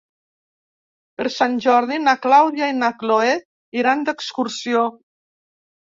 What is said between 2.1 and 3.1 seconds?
Clàudia i na